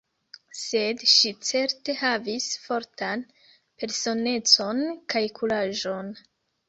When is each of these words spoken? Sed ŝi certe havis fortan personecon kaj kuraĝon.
Sed 0.59 1.03
ŝi 1.11 1.33
certe 1.49 1.95
havis 1.99 2.47
fortan 2.63 3.23
personecon 3.83 4.85
kaj 5.15 5.23
kuraĝon. 5.39 6.15